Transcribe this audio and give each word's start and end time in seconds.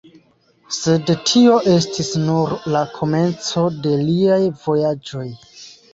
Sed 0.77 1.11
tio 1.31 1.57
estis 1.73 2.09
nur 2.23 2.55
la 2.77 2.83
komenco 2.97 3.67
de 3.85 3.95
liaj 4.09 4.43
vojaĝoj. 4.65 5.29